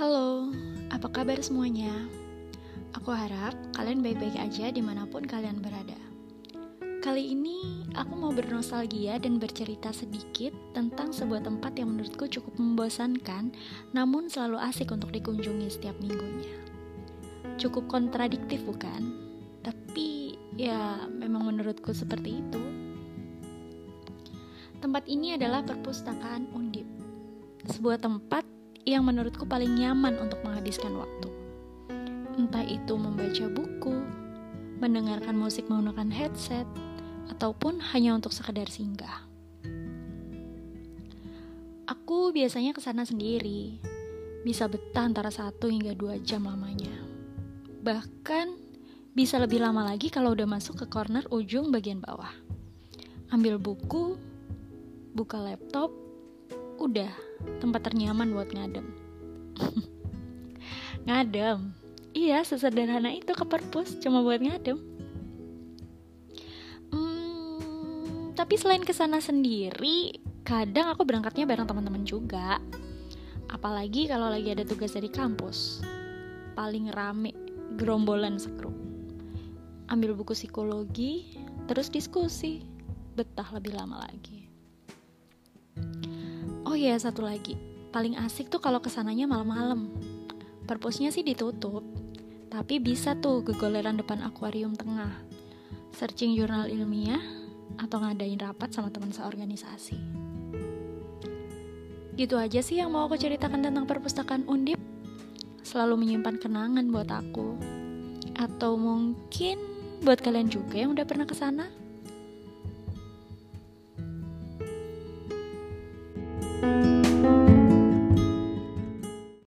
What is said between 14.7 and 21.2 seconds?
asik untuk dikunjungi setiap minggunya. Cukup kontradiktif bukan? Tapi ya